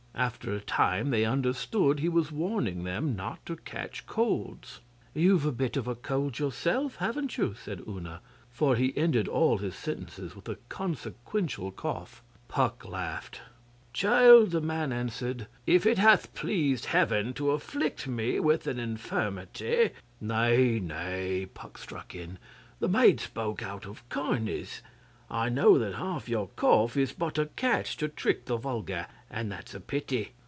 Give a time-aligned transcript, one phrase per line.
[0.13, 4.79] After a time they understood he was warning them not to catch colds.
[5.15, 9.57] 'You've a bit of a cold yourself, haven't you?' said Una, for he ended all
[9.57, 12.21] his sentences with a consequential cough.
[12.47, 13.41] Puck laughed.
[13.93, 19.89] 'Child,' the man answered, 'if it hath pleased Heaven to afflict me with an infirmity'
[20.21, 22.37] 'Nay, nay,' Puck struck In,
[22.79, 24.83] 'the maid spoke out of kindness.
[25.31, 29.49] I know that half your cough is but a catch to trick the vulgar; and
[29.49, 30.33] that's a pity.